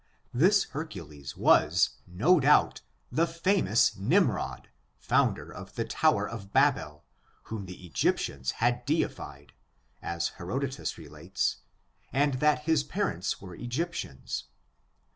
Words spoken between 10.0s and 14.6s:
as Herodotus relates, and that his parents were Egyptians.